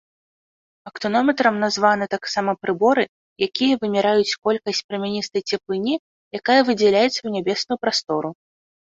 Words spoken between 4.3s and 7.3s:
колькасць прамяністай цеплыні, якая выдзяляецца ў